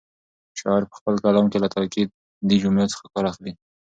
شاعر 0.59 0.83
په 0.89 0.95
خپل 0.99 1.15
کلام 1.23 1.45
کې 1.51 1.57
له 1.63 1.67
تاکېدي 1.75 2.57
جملو 2.63 2.91
څخه 2.93 3.05
کار 3.13 3.25
اخلي. 3.31 3.51